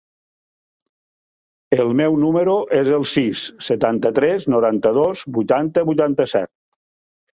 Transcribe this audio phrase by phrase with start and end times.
[1.83, 6.53] El meu número es el sis, setanta-tres, noranta-dos, vuitanta, vuitanta-set.